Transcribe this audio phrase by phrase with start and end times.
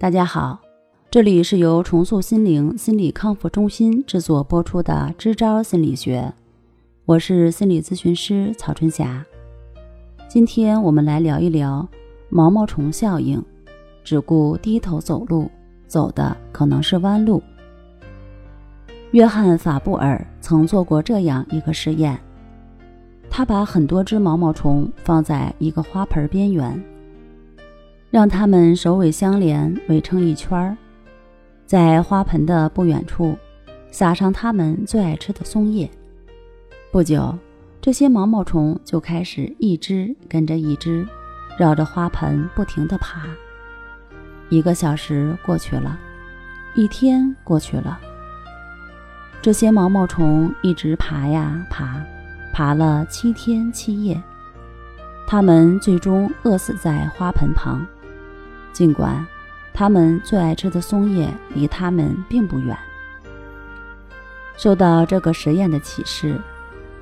[0.00, 0.60] 大家好，
[1.10, 6.20] 这里是由重塑心灵心理康复中心制作播出的《支招心理学》，
[7.04, 9.26] 我是心理咨询师曹春霞。
[10.28, 11.84] 今天我们来聊一聊
[12.28, 13.44] 毛毛虫效应，
[14.04, 15.50] 只顾低头走路，
[15.88, 17.42] 走的可能是弯路。
[19.10, 22.16] 约翰·法布尔曾做过这样一个实验，
[23.28, 26.80] 他把很多只毛毛虫放在一个花盆边缘。
[28.10, 30.76] 让它们首尾相连，围成一圈儿，
[31.66, 33.36] 在花盆的不远处
[33.90, 35.90] 撒上它们最爱吃的松叶。
[36.90, 37.36] 不久，
[37.82, 41.06] 这些毛毛虫就开始一只跟着一只，
[41.58, 43.26] 绕着花盆不停地爬。
[44.48, 45.98] 一个小时过去了，
[46.74, 48.00] 一天过去了，
[49.42, 52.02] 这些毛毛虫一直爬呀爬，
[52.54, 54.18] 爬了七天七夜，
[55.26, 57.86] 它们最终饿死在花盆旁。
[58.78, 59.26] 尽管
[59.74, 62.78] 他们最爱吃的松叶离他们并不远。
[64.56, 66.40] 受到这个实验的启示，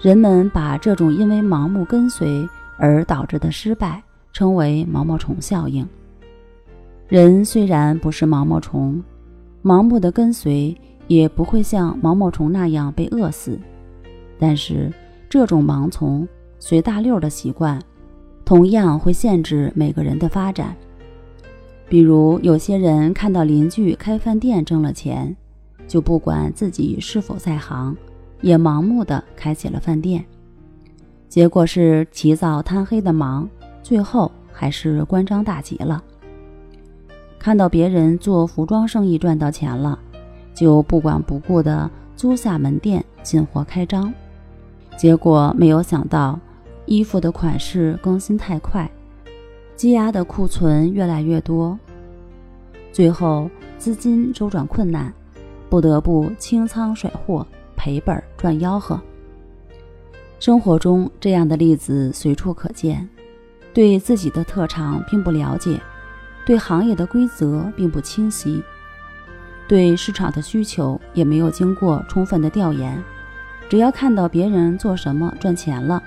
[0.00, 4.02] 人们把这种因为盲目跟随而导致的失败
[4.32, 5.86] 称为“毛毛虫效应”。
[7.08, 9.04] 人虽然不是毛毛虫，
[9.62, 10.74] 盲目的跟随
[11.08, 13.60] 也不会像毛毛虫那样被饿死，
[14.38, 14.90] 但是
[15.28, 16.26] 这种盲从、
[16.58, 17.78] 随大溜的习惯，
[18.46, 20.74] 同样会限制每个人的发展。
[21.88, 25.36] 比如，有些人看到邻居开饭店挣了钱，
[25.86, 27.96] 就不管自己是否在行，
[28.40, 30.24] 也盲目的开起了饭店，
[31.28, 33.48] 结果是起早贪黑的忙，
[33.84, 36.02] 最后还是关张大吉了。
[37.38, 39.96] 看到别人做服装生意赚到钱了，
[40.52, 44.12] 就不管不顾的租下门店进货开张，
[44.96, 46.36] 结果没有想到，
[46.86, 48.90] 衣服的款式更新太快。
[49.76, 51.78] 积压的库存越来越多，
[52.92, 55.12] 最后资金周转困难，
[55.68, 57.46] 不得不清仓甩货，
[57.76, 58.98] 赔本赚吆喝。
[60.40, 63.06] 生活中这样的例子随处可见。
[63.74, 65.78] 对自己的特长并不了解，
[66.46, 68.62] 对行业的规则并不清晰，
[69.68, 72.98] 对市场的需求也没有经过充分的调研，
[73.68, 76.02] 只要看到别人做什么赚钱了，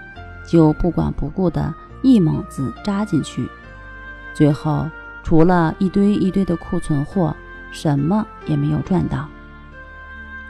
[0.47, 1.71] 就不管不顾的
[2.01, 3.47] 一猛子扎进去。
[4.33, 4.89] 最后，
[5.23, 7.35] 除了一堆一堆的库存货，
[7.71, 9.27] 什么也没有赚到。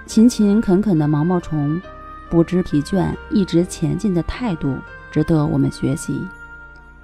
[0.05, 1.81] 勤勤恳恳的毛毛虫，
[2.29, 4.75] 不知疲倦、一直前进的态度，
[5.11, 6.21] 值得我们学习。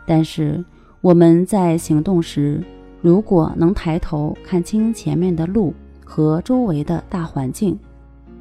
[0.05, 0.63] 但是
[1.01, 2.63] 我们在行动时，
[3.01, 5.73] 如果能抬头看清前面的路
[6.03, 7.77] 和周围的大环境，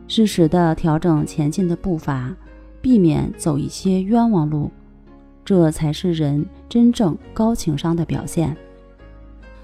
[0.06, 2.34] 适时的调整前进的步伐，
[2.80, 4.70] 避免走一些冤枉路。
[5.44, 8.56] 这才是人真正高情商的表现。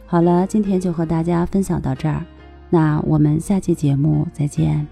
[0.06, 2.24] 好了，今天就和大家分享到这儿，
[2.68, 4.86] 那我们下期节目再见。